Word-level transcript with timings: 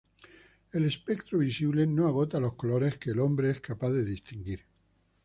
El 0.71 0.85
espectro 0.85 1.37
visible 1.37 1.85
no 1.85 2.07
agota 2.07 2.39
los 2.39 2.55
colores 2.55 2.97
que 2.97 3.11
el 3.11 3.19
hombre 3.19 3.51
es 3.51 3.61
capaz 3.61 3.91
de 3.91 4.03
distinguir. 4.03 4.65